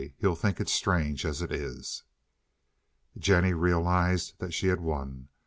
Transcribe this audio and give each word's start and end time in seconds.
He'll 0.17 0.33
think 0.33 0.59
it's 0.59 0.71
strange 0.71 1.27
as 1.27 1.43
it 1.43 1.51
is." 1.51 2.05
Jennie 3.19 3.53
realized 3.53 4.33
that 4.39 4.51
she 4.51 4.65
had 4.69 4.79
won. 4.81 5.27